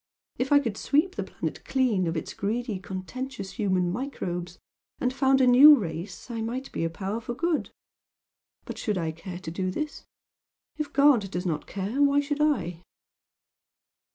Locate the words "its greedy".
2.17-2.79